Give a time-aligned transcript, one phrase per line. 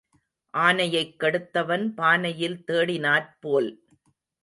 [0.53, 3.71] ஆனையைக் கெடுத்தவன் பானையில் தேடினாற் போல்.